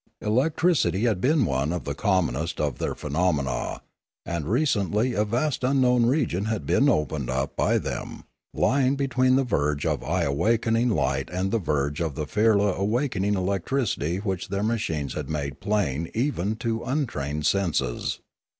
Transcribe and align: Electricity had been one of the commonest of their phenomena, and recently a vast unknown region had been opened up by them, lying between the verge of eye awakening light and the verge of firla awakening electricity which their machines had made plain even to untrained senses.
Electricity 0.21 1.01
had 1.03 1.21
been 1.21 1.45
one 1.45 1.71
of 1.71 1.83
the 1.83 1.93
commonest 1.93 2.59
of 2.59 2.79
their 2.79 2.95
phenomena, 2.95 3.83
and 4.25 4.47
recently 4.49 5.13
a 5.13 5.23
vast 5.23 5.63
unknown 5.63 6.07
region 6.07 6.45
had 6.45 6.65
been 6.65 6.89
opened 6.89 7.29
up 7.29 7.55
by 7.55 7.77
them, 7.77 8.23
lying 8.51 8.95
between 8.95 9.35
the 9.35 9.43
verge 9.43 9.85
of 9.85 10.03
eye 10.03 10.23
awakening 10.23 10.89
light 10.89 11.29
and 11.31 11.51
the 11.51 11.59
verge 11.59 12.01
of 12.01 12.15
firla 12.15 12.75
awakening 12.77 13.35
electricity 13.35 14.17
which 14.17 14.47
their 14.47 14.63
machines 14.63 15.13
had 15.13 15.29
made 15.29 15.61
plain 15.61 16.09
even 16.15 16.55
to 16.55 16.81
untrained 16.83 17.45
senses. 17.45 18.21